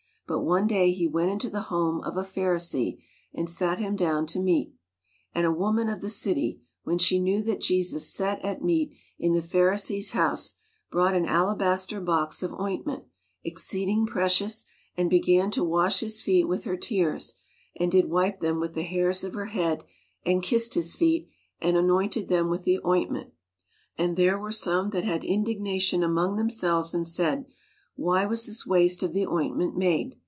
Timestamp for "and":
3.33-3.49, 5.35-5.45, 14.95-15.09, 17.75-17.91, 20.25-20.41, 21.59-21.75, 23.97-24.15, 26.93-27.05